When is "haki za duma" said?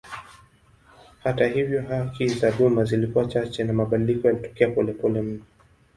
1.81-2.83